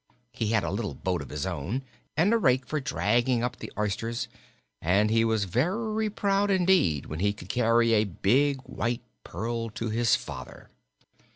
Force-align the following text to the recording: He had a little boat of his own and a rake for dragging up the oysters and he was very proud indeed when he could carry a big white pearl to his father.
He 0.31 0.47
had 0.47 0.63
a 0.63 0.71
little 0.71 0.95
boat 0.95 1.21
of 1.21 1.29
his 1.29 1.45
own 1.45 1.83
and 2.17 2.33
a 2.33 2.37
rake 2.39 2.65
for 2.65 2.79
dragging 2.79 3.43
up 3.43 3.57
the 3.57 3.71
oysters 3.77 4.27
and 4.81 5.11
he 5.11 5.23
was 5.23 5.43
very 5.43 6.09
proud 6.09 6.49
indeed 6.49 7.05
when 7.05 7.19
he 7.19 7.33
could 7.33 7.49
carry 7.49 7.93
a 7.93 8.05
big 8.05 8.61
white 8.61 9.03
pearl 9.23 9.69
to 9.69 9.89
his 9.91 10.15
father. 10.15 10.71